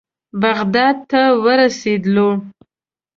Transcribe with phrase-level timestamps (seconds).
[0.41, 2.29] بغداد ته ورسېدلو.